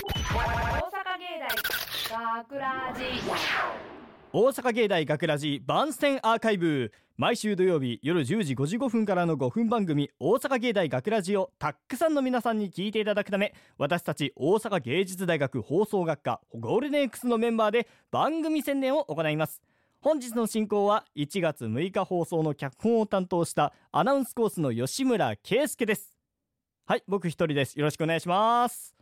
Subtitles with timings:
[0.00, 1.26] 大芸
[2.10, 3.04] 大学ラジ。
[4.32, 6.90] 大阪芸大学ラジ番宣アーカイブ。
[7.18, 19.60] 毎週土曜日夜10時55分からの5分番組大阪芸大学ラジをたくさんの皆さんに聞いていただくため私たち大阪芸術大学放送学科ゴールデン X のメンバーで番組宣伝を行います。
[20.00, 26.16] 本日の進行は1月6日放送の脚本を担当したアナウンスコースの吉村圭介です。
[26.86, 27.78] はい僕一人です。
[27.78, 28.99] よろしくお願いします。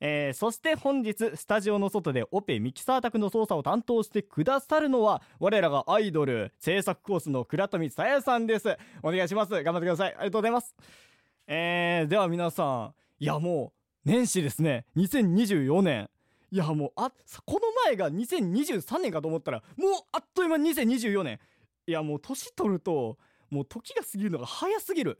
[0.00, 8.76] えー、そして本日スタジオの外でオペミキサー宅の操作を担当してくださるのは我らがアイドル制作コースの倉富さやさんです。
[9.02, 9.50] お願いします。
[9.62, 10.08] 頑張ってください。
[10.08, 10.76] ありがとうございます。
[11.48, 12.94] えー、では皆さん。
[13.18, 14.86] いやもう年始ですね。
[14.96, 16.08] 2024年。
[16.50, 17.10] いやもうあ
[17.44, 21.40] この前が2023年かと思ったらもうあっという間2024年。
[21.86, 23.18] いやもう年取ると
[23.50, 25.18] もう時が過ぎるのが早すぎる。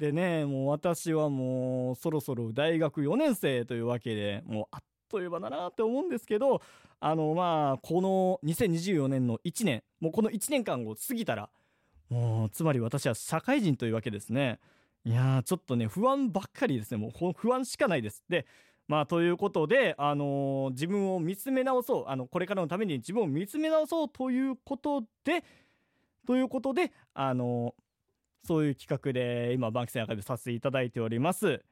[0.00, 6.62] でねもう私はもうそろそろ大学4年生というわけでもうあっという間だなって思うんですけど
[7.00, 11.50] あのまあこの2024年の1年もうこの1年間を過ぎたら
[12.08, 14.58] もうつまり私は社会人というわけですね。
[15.04, 16.96] いやーちょっとね不安ばっかりですね。
[16.96, 18.24] もう不安しかないです。
[18.28, 18.46] で
[18.88, 22.04] まあということで、あのー、自分を見つめ直そう。
[22.08, 25.44] あのこれからのために自分を見つめ直そうということで
[26.26, 27.89] ということであのー
[28.46, 31.62] そういう企画で今バンキセンアカデさせていただいております。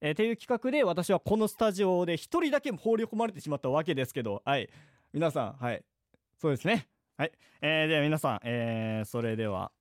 [0.00, 4.68] えー、っていう企画で私はこのスタジオで一人だけ放り込まれてしまったわけですけど、はい。
[5.12, 5.82] 皆さん、はい。
[6.38, 6.86] そうですね。
[7.16, 7.32] はい。
[7.62, 9.72] えー、では皆さん、えー、それでは、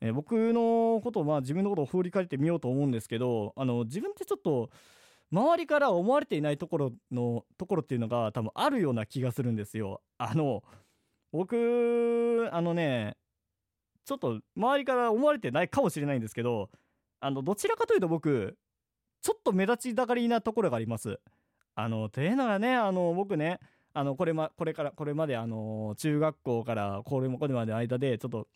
[0.00, 4.70] えー、僕のことを、まあ自分のことを振り返ってみようと思うんですけど、あの、自分ってちょっと、
[5.32, 10.02] 周りから思われていないところの、ところっていうのが多分あるような気がするんですよ。
[10.18, 10.64] あの、
[11.30, 13.16] 僕、あのね、
[14.04, 16.70] ちょっと周りから思われてないかもしれないんですけど
[17.20, 18.56] あのどちらかというと僕
[19.22, 21.20] ちょっと目立ちたがりなところがあります。
[21.74, 23.60] あのというのがねあの僕ね
[23.92, 28.48] あのこれ,、ま、これからこれまであの中学校からこれもこれまでの間でちょっと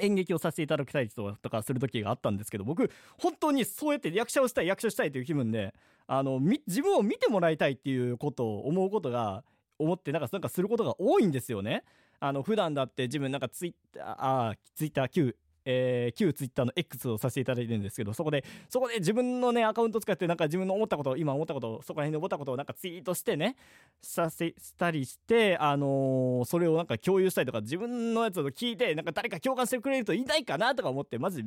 [0.00, 5.74] 演劇をさせていただきたいとかする時があったんですけど僕本当にそうやって役者をしたい役者したいという気分で
[6.06, 9.44] あの自分を見てもらいたいっていうことを思うことが
[9.78, 11.84] 思ってなんかなんかすることが多いんですよね。
[12.20, 15.36] あの普段だって自分なんかツイッターあツイッター旧
[15.70, 23.54] えー、旧ツイッターの X をさせていただいてるんですけど、そこで、そこで自分のね、アカウント使って、なんか自分の思ったことを、今思ったことを、そこら辺で思ったことをなんかツイートしてね、
[24.00, 31.44] させしたりして、あのー、それをなんか共有したりとか、自分のやつを聞いて、なんか誰か共感してくれる人いないかなとか思って、まず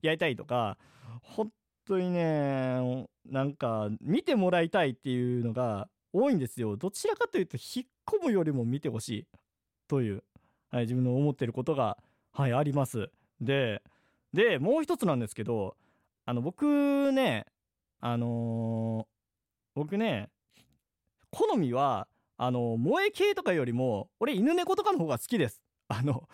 [0.00, 0.78] やりたいとか、
[1.20, 1.52] 本
[1.84, 5.88] 当にね、なんか、見てもらいたいっていうのが
[6.22, 6.76] 多いんですよ。
[6.76, 9.26] どちらかというと、引っ込むよりも見てほしい。
[9.88, 10.22] という、
[10.70, 11.96] はい、自分の思ってることが、
[12.32, 13.10] はい、あります。
[13.40, 13.82] で、
[14.32, 15.76] で、もう一つなんですけど、
[16.26, 17.46] あの、僕ね、
[18.00, 19.06] あのー、
[19.74, 20.28] 僕ね、
[21.30, 22.06] 好みは、
[22.36, 25.62] あの、萌え系とかよりも、俺犬猫とかの方が好きです。
[25.88, 26.28] あの、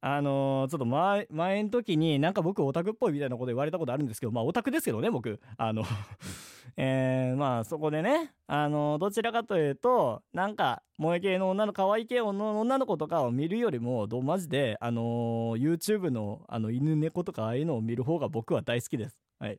[0.00, 5.40] あのー、ちょっと前、前の時になんか僕オタクっぽいみたいなこと言われたことあるんですけど、まあオタクですけどね、僕。
[5.56, 5.82] あの
[6.76, 19.16] えー、まあそこでね、あのー、どちらかというと、なんか、萌え系の女の可愛い系の女の子とかを見るよりも、どマジで、あのー、YouTube のあの犬猫とかああいうのを見る方が僕は大好きです。
[19.40, 19.58] はい。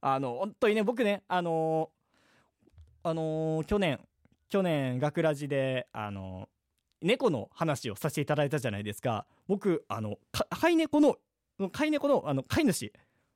[0.00, 1.90] あの、本当にね、僕ね、あの
[3.04, 4.00] あの去年、
[4.48, 6.48] 去年、学ラジで、あの
[7.06, 9.26] 猫の話をさせていただいたじゃないですか。
[9.48, 10.18] 僕、あの、
[10.50, 11.16] 飼い猫の、
[11.72, 12.92] 飼い猫の、あの、飼い主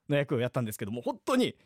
[0.08, 1.56] の役をやったんですけども、本当に、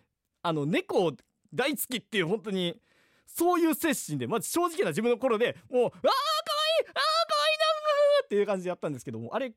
[0.43, 1.13] あの、猫を
[1.53, 2.81] 大好きっていう、本当に、
[3.27, 7.05] そういう精神で、まず正直な自分の頃でもう、ああ、かわいいああ、かわ
[7.51, 9.53] いいなっていう感じでやったんですけども、あれ、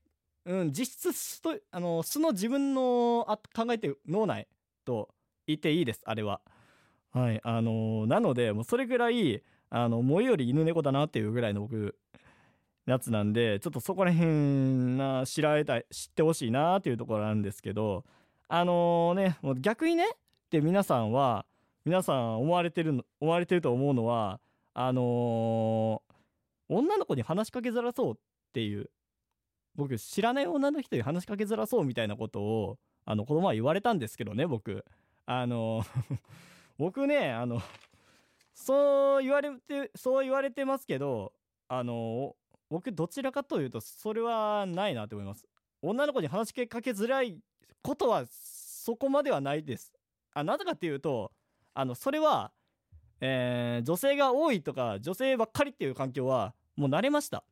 [0.46, 4.48] うん、実質と、あの、素の自分のあ考えて脳内
[4.86, 5.10] と
[5.46, 6.42] 言っていいです、あれは。
[7.12, 11.98] はい、あのなので、もうそれぐらい、あの、萌えより犬猫だなっていうぐらいの僕、
[12.88, 18.06] やつなんで、ちょっとそこら辺な、知られたい、知ってほしいなっていうところなんですけど、
[18.48, 20.08] あのー、ね、もう逆にね、っ
[20.50, 21.46] て皆さんは、
[21.84, 24.40] 皆さん思われてる、思われてると思うのは、
[24.74, 28.16] あのー、女の子に話しかけづらそうっ
[28.54, 28.90] ていう、
[29.76, 34.86] 僕、知らない女の人に話しかけづらそうみたいなことを、あの、この前言われたんですけどね、僕。
[35.26, 36.18] あのー
[36.78, 37.60] 僕ね、あの
[38.54, 41.34] そう言われて、そう言われてますけど、
[41.68, 42.36] あの
[42.70, 45.46] 僕どちらかというとそれはないなと思います。
[45.82, 47.38] 女の子に話しかけづらい
[47.82, 49.94] ことはそこまではないです。
[50.34, 51.32] あなぜかっていうと
[51.74, 52.52] あのそれは、
[53.22, 57.44] えー、女性が多いとか女性ばっかりっていう環境はもう慣れました。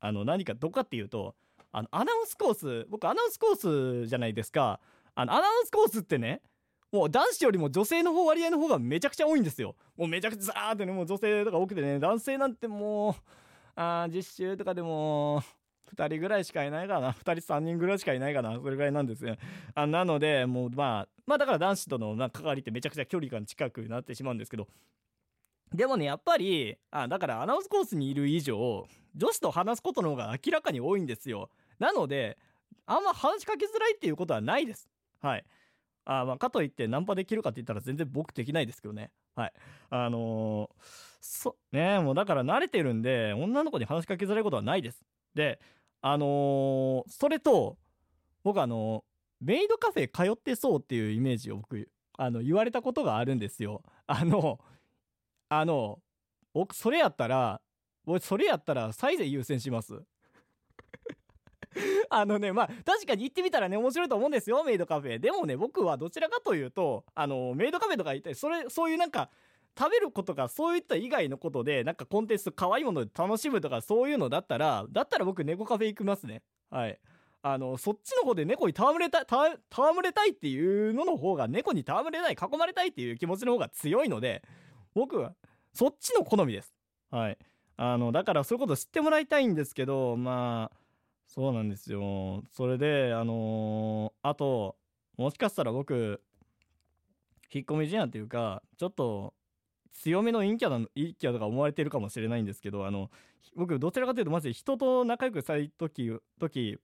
[0.00, 1.34] あの何かどこかっていうと
[1.72, 4.80] あのアナウンスコース僕アナウンスコースじゃないですか。
[5.14, 6.40] あのアナウンスコースってね
[6.90, 9.76] もう男子よりも女性の方割合の方がめちゃくちゃ多いんですよ。
[9.96, 13.14] もうめちゃくちゃザーってねもう女性とか多くてね男性なんてもう
[13.80, 15.40] あ実習とかでも
[15.94, 17.12] 2人ぐらいしかいないかな。
[17.12, 18.58] 2人3人ぐらいしかいないかな。
[18.60, 19.38] それぐらいなんですね
[19.74, 24.66] あなのでもうまあまあだから男子との関わりってめちゃくちゃ距離感近くなってしまうんですけど。
[25.72, 31.48] でもねやっぱりあだからアナウンスコースにいる以上女子と話すことの方が明らかに多いんですよ。
[31.78, 32.36] なので
[32.84, 34.90] あんま話しかけづらいっていうことはないです。
[35.20, 35.44] はい。
[36.10, 39.10] あまあかといってナンパできるかって言ったら全然僕できないですけどね。
[39.36, 39.52] はい。
[39.90, 40.84] あのー、
[41.20, 45.04] そねもうだから慣れてるんで女の子に話しかけづらいことはないです。
[45.34, 45.60] で
[46.00, 47.76] あのー、それと
[48.42, 49.04] 僕あの
[49.40, 53.82] メイドカフェ通ってそうっていうイメージを僕あの言われたことがあるんですよ。
[54.06, 54.58] あの
[55.50, 55.98] あの
[56.54, 57.60] 僕それやったら
[58.06, 60.02] 俺それやったらサイゼ優先します。
[62.10, 65.18] あのねまあ確かに行ってみたらね面白いと思うんですよメイドカフェ。
[65.18, 69.30] でもね僕はどちらかというとあのメイドカフェとか行ったりそれそういうなんか
[69.78, 76.42] 食べることがそういった以外のことでなんかコンテンツ可愛いもので楽しむとかそういうのだったらだったら僕猫カフェ行きますね。
[76.70, 76.98] はい。
[77.40, 84.42] あのそっちの方で猫に戯れたい戯れたいっていうのの方が猫に戯れない囲まれたいっていう気持ちの方が強いので
[84.94, 85.34] 僕は
[85.72, 86.74] そっちの好みです。
[87.10, 87.38] はい。
[87.76, 90.77] あのだからそういうこと知ってもらいたいんですけどまあ
[91.28, 92.42] そうなんですよ。
[92.50, 94.76] それであのー、あと
[95.18, 96.22] もしかしたら僕
[97.52, 99.34] 引っ込み思案っていうかちょっと
[99.92, 103.10] 強めの陰キャな陰キャとか思われてるかもしれないんですけどあの
[103.54, 106.10] 僕どちらかというとまず人と仲良くしたい時
[106.40, 106.78] 時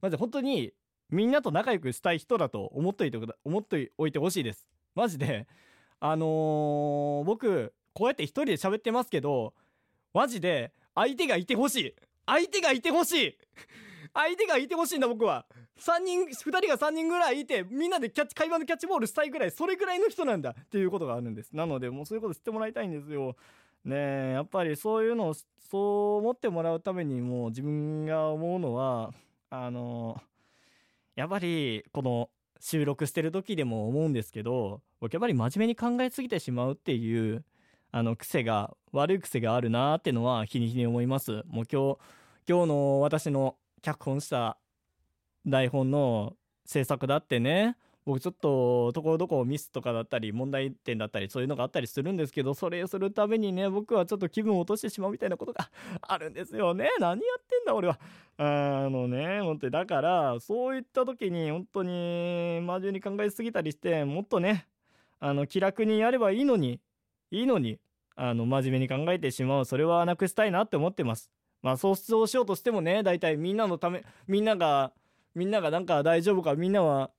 [0.00, 0.72] まず本当に
[1.10, 4.68] みんなと仲良くしたい人だと思っといて 思っておいてほしいです。
[4.94, 5.46] マジで。
[6.00, 9.52] あのー、僕こうやって一人で喋ってますけど
[10.14, 11.94] マジで相手がいてほしい。
[12.28, 13.38] 相手がいてほしい。
[14.12, 15.46] 相手がいてほしいんだ僕は。
[15.80, 21.52] 3人2人が3人ぐらいいてみんなでキャッチ会話のキャッチボールしたいぐらいそれぐらいの人なんだっていうことがあるんです。
[21.52, 23.36] なのでもうそういうこと知ってもらいたいんですよ。
[23.84, 29.14] ねえやっぱりそういうのをそう思ってもらうためにもう自分が思うのは
[29.50, 30.20] あの
[31.14, 32.28] やっぱりこの
[32.60, 37.44] 収録してる時でも思うんですけど僕やっぱり真面目に考えすぎてしまうっていう
[37.90, 41.42] あの癖が悪い癖があるなってのは日に日に思います。
[41.46, 41.98] もう今日
[42.48, 44.58] 今日の私の脚本した
[45.46, 47.76] 台本の制作だってね
[48.08, 55.70] 僕ちょっとところどころミスとかだったり問題点だったりそういうのがあったりするんですけどそれするためにね僕はちょっと気分を落としてしまうみたいなことが
[56.00, 56.88] あるんですよね。
[57.00, 57.98] 何やってんだ俺は。
[58.38, 64.66] あのね本当にだからそういった時に本当に真面目に考えすぎたりしてもっとね
[65.20, 66.80] あの気楽にやればいいのに
[67.30, 67.78] いいのに
[68.16, 69.64] あの真面目に考えてしまう。
[69.64, 71.30] それはなくしたいなって思ってます。
[71.62, 74.92] まあそうそうしようとしてもね大体みんなのためみんなが
[75.34, 77.10] みんながなんか大丈夫かみんなは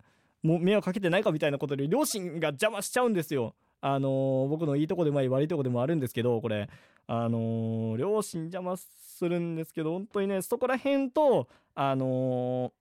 [0.44, 3.56] もう迷惑かけてないかみたいなことで両親が邪魔しちゃうんですよ。
[3.82, 6.70] あのー、僕のいいとこでもあり悪いとこでもあるんですけどこれ。
[7.08, 12.72] あのー、両親邪魔するんですけど本当にねそこら辺とあの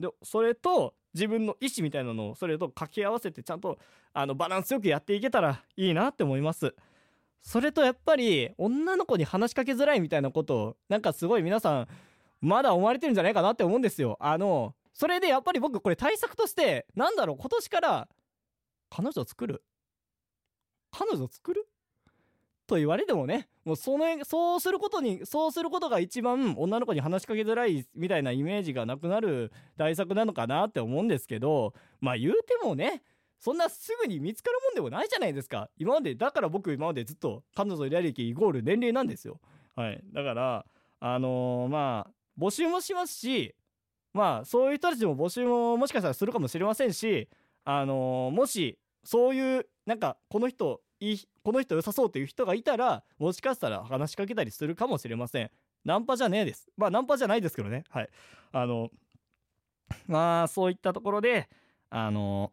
[0.00, 3.78] ー、でそれと自分の意思みたいなのをそれと掛け合わせてちゃんと
[4.12, 6.74] あのバランスよくやっていけたらいいなって思います。
[7.40, 11.88] それとやっぱり女の子に話しかけづらいみたいなことをなんかすごい皆さん
[12.40, 14.16] まだ思われてるんじゃないかなって思うんですよ。
[14.20, 18.08] あのそれでやっぱり僕これ対策としてなんだろう今年から
[18.90, 19.62] 彼女作る？
[20.90, 21.66] 彼女作る？
[22.66, 33.02] と言われてもねもうそのそうすることにそうすることが一番女の子に話しかけづらいみたいなイメージがなくなる対策なのかなって思うんですけどまあ言うてもね
[33.38, 35.68] そんなすぐに見つかるもんでもないじゃないですか。
[35.76, 39.40] 今までだから僕今までずっと彼女い歴イコール年齢なんですよ。
[39.74, 40.02] はい。
[40.12, 40.66] だから
[41.00, 43.54] あのー、まあ募集もしますし
[44.12, 47.28] まあそういう人たちも募集ももしかしたらするかもしれませんし
[47.64, 55.50] あのー、もしそういうなんかこの人いいこの人良さそうっていう人がいたらもしかしたら話しかけたりするかもしれません。
[55.84, 56.68] ナンパじゃねえです。
[56.76, 57.84] まあナンパじゃないですけどね。
[57.90, 58.08] はい。
[58.52, 58.90] あの
[60.06, 61.48] まあそういったところで
[61.90, 62.50] あの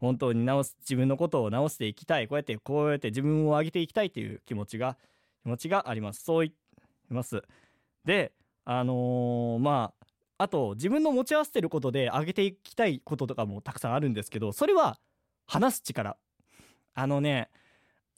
[0.00, 2.28] 本当に直す自分のことを直していきたい。
[2.28, 4.96] こうやってこうやって自分を上げていきたいっていう気持ちが
[5.42, 6.24] 気持ちがあります。
[6.24, 6.52] そう言
[7.10, 7.42] います。
[8.04, 8.32] で
[8.64, 9.92] あのー、ま
[10.38, 14.98] ああと自分の持ち合わせてることで上げていきたいこととかもたくさんあるんですけどそれは
[15.46, 16.16] 話す力。
[16.94, 17.48] あのね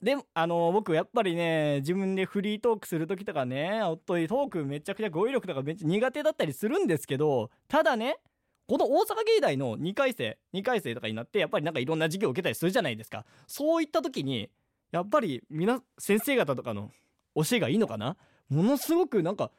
[0.01, 8.17] であの僕やっぱりね自分でフリートークする時とかねおっといトークめちゃくちゃ語彙力とかめっちゃ苦手だったりするんですけどただね
[8.67, 13.25] この大阪芸大の2回生2回生とかになってやっぱりなんかいろんな授業を受けたりするじゃないですか。
[13.45, 14.49] そういった時に
[14.91, 16.89] やっぱり皆先生方とかの
[17.35, 18.17] 教えがいいのかな？
[18.49, 19.51] ものすごくなんか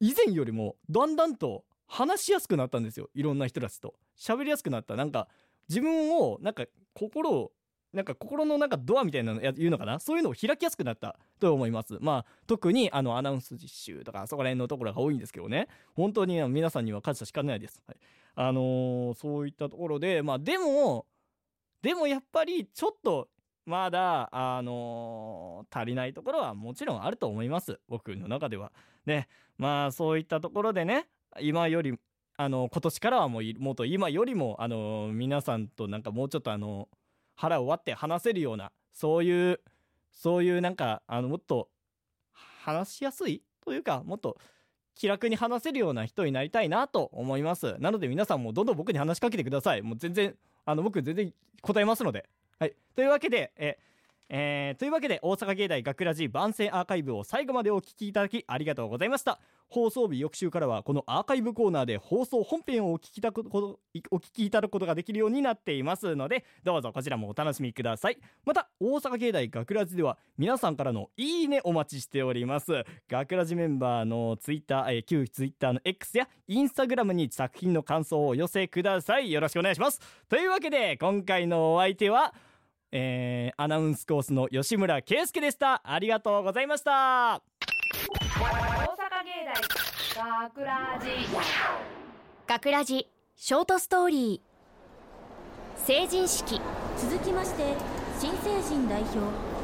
[0.00, 3.08] 以前よりもだんだんと話しやすくなったんですよ。
[3.14, 3.94] いろんな人たちと。
[4.18, 4.96] 喋りやすくなった。
[4.96, 5.28] なんか
[5.68, 7.52] 自分をなんか心を
[7.92, 9.98] なんか心のなんかドアみたいなのや言うのかな？
[9.98, 11.18] そういうのを開きやすくなった。
[11.40, 11.98] と思います。
[12.00, 15.66] まあ特にあのアナウンス実習とかそこら辺のところが多いんですけどね。
[15.94, 17.96] 本当に皆さんには感謝しかないです、はい、
[18.36, 21.06] あのーそういったところでまあでも
[21.82, 23.28] でもやっぱりちょっと
[23.66, 27.80] まだあのー足りないところはもちろんあると思います。
[27.88, 28.72] 僕の中では。
[29.04, 29.28] ね。
[29.58, 31.06] まあそういったところでね
[31.40, 31.98] 今より
[32.36, 36.88] あの今年からはもうもっと今よりもあの皆さんとなんかもうちょっとあの
[37.40, 39.60] 腹を割って話せるようなそういう
[40.12, 41.68] そういうなんかあのもっと
[42.62, 44.36] 話しやすいというかもっと
[44.94, 47.76] 気楽に話せるような人になりたいなと思います。
[47.78, 49.80] なので皆さんもどんどん僕に話しかけてください。
[49.80, 50.34] もう全然
[50.66, 51.32] あの僕全然
[51.62, 52.28] 答えますので。
[52.58, 52.74] はい。
[52.94, 53.78] というわけでえ
[54.32, 59.40] えーというわけで大阪芸大学ラジ番宣アーカイブを最後までお聞きいただきありがとうございました。
[59.68, 68.18] 放送日翌週からはこのアーカイブコーナーで放送本編をお聞きいただくことお聞きいただくことができるようになっていますのでどうぞこちらもお楽しみください。
[68.44, 72.84] また大阪芸大学ラジでは皆さんからのいいねお待ちしております。
[73.08, 79.32] 学ラジメンバーのツイッター、えー旧ツイッターの X やインスタグラムに作品の感想をお寄せください。
[79.32, 80.00] よろしくお願いします。
[80.28, 82.32] というわけで今回のお相手は
[82.92, 85.82] えーアナウンスコースの吉村圭介でした。
[85.84, 86.90] ありがとうございました。
[86.92, 89.44] 大阪芸
[90.16, 91.08] 大学ラジ
[92.46, 93.06] 学ラジ
[93.36, 95.86] ショートストーリー。
[95.86, 96.60] 成人式。
[96.98, 97.74] 続きまして
[98.18, 99.18] 新成人代表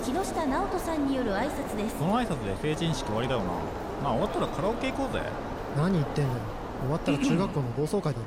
[0.04, 1.96] 木下直人さんによる挨拶です。
[1.96, 3.46] この挨拶で成人式終わりだよな。
[4.02, 5.20] まあ終わったらカラオケ行こうぜ。
[5.76, 6.40] 何言ってんだよ。
[6.82, 8.26] 終わったら中学校の同窓会だろ。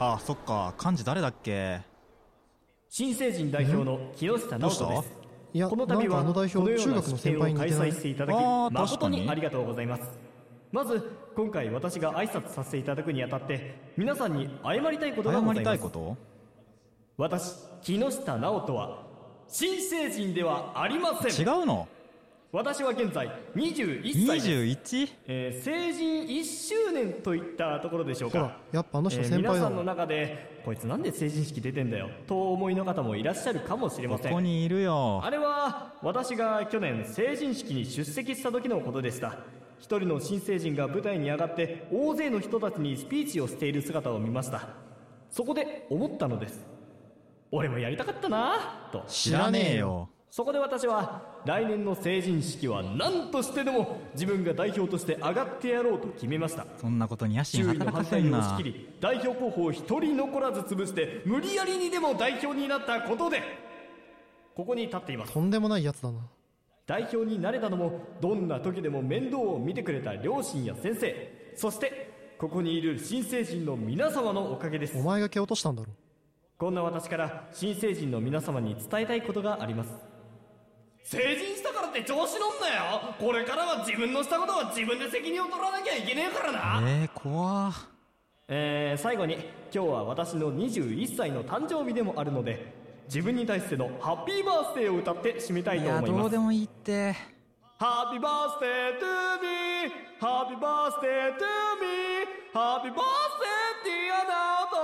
[0.00, 0.74] ああそっか。
[0.82, 1.80] 幹事誰だっけ？
[2.90, 5.14] 新成人代表の木下直人です。
[5.52, 8.36] いやこの度はこのような中学の先式典を開催していただき
[8.72, 9.20] 誠に。
[9.22, 10.18] にありがとうございます。
[10.72, 15.64] まず今回私が挨拶させていただくにあたって皆さんに謝りたいことがございます。
[15.64, 16.16] たいこと？
[17.18, 19.02] 私木下直人は
[19.48, 21.88] 新成人ではありませ違んうの？
[22.50, 24.96] 私は現在21歳です。
[24.96, 25.08] 21?
[25.26, 29.54] えー成人1周年といったところでしょうほらかやっぱあの人えー先輩だわ。
[29.56, 34.30] 皆さんの中でこいつなんで成人式出てんだよとお思いの方もいらっしゃるかもしれません。
[34.30, 35.20] ここにいるよ。
[35.22, 39.40] あれは私が去年成人式に出席した時のことでした。
[39.78, 44.70] 一人の新成人が舞台に上がって大勢の人たちにスピーチをしている姿を見ました。
[45.30, 46.64] そこで思ったのです。
[47.52, 49.04] 俺もやりたかったなと。
[49.06, 56.66] 知らねえよそこで私は来年の成人式は何としてでも自分が代表として上がってやろうと決めました。
[56.76, 63.42] そんなことに野心周囲の働か反対を押しせんな切り代表候補を一人残らず潰して無理やりにでも代表になったことで
[64.54, 65.32] ここに立っています。
[65.32, 66.18] とんでもないやつだな。
[66.86, 71.52] 代表になれたのもどんな時でも面倒を見てくれた両親や先生。
[71.54, 74.98] そしてここにいる新成人の皆様のおかげです。
[74.98, 75.88] お前が蹴落としたんだろ。
[76.58, 80.07] こんな私から新成人の皆様に伝えたいことがあります
[81.08, 83.14] 成人したからって調子乗んなよ。
[83.18, 86.82] これからは自分のしたことは自分で責任を取らなきゃいけねえからな。
[86.86, 87.72] えー、怖。
[88.46, 89.36] えー、最後に
[89.72, 92.74] 今日は私の21歳の誕生日でもあるので
[93.06, 96.20] 自分に対してのハッピーバースデーを歌って締めたいいやと思います。
[96.20, 97.14] どうでもいいって。
[97.78, 99.48] Happy birthday to me
[99.88, 101.88] Happy birthday to me
[102.20, 104.76] Happy birthday dear ナオト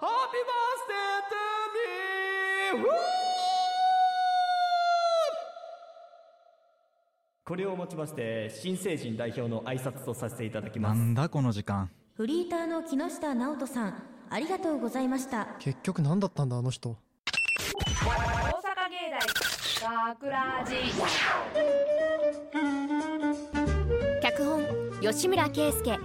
[0.00, 3.10] Happy birthday to me フー
[7.50, 10.98] これをもちまして新成人代表の挨拶とさせていただきます。
[10.98, 11.90] なんだこの時間。
[12.14, 15.48] フリーターの木下直人さんありがとうございました。
[15.58, 16.90] 結局何だったんだあの人。
[16.90, 16.96] 大阪
[18.88, 19.10] 芸
[19.82, 20.74] 大学ラジ
[24.22, 24.64] 脚本
[25.00, 25.98] 吉村圭介。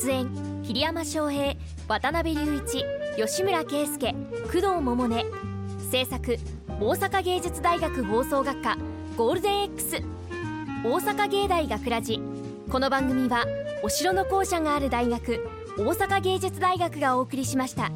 [0.00, 1.56] 出演桐山翔平
[1.88, 2.84] 渡辺隆一。
[3.22, 5.10] 吉村圭介工藤百音。
[5.90, 6.38] 制作
[6.80, 8.78] 大阪芸術大学放送学科
[9.18, 10.02] ゴールデン X
[10.86, 12.20] 大阪芸大学ラジ
[12.70, 13.44] この番組は
[13.82, 15.44] お城の校舎がある大学
[15.76, 17.90] 大阪芸術大学がお送りしました。